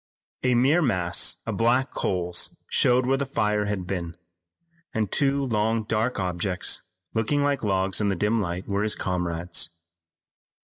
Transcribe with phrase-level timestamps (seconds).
[0.41, 4.17] A mere mass of black coals showed where the fire had been,
[4.95, 6.81] and two long dark objects
[7.13, 9.69] looking like logs in the dim light were his comrades.